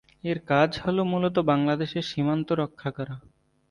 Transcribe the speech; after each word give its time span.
এর 0.23 0.39
কাজ 0.47 0.71
হল 0.83 0.97
মূলত 1.03 1.35
বাংলাদেশের 1.51 2.03
সীমান্ত 2.03 2.49
রক্ষা 2.61 2.89
করা। 2.97 3.15